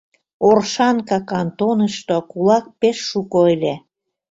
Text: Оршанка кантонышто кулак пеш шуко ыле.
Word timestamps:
Оршанка 0.49 1.17
кантонышто 1.29 2.17
кулак 2.31 2.65
пеш 2.79 2.97
шуко 3.09 3.39
ыле. 3.53 3.73